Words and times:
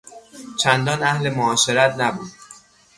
چندان 0.59 1.03
اهل 1.03 1.29
معاشرت 1.29 1.95
نبود. 1.99 2.31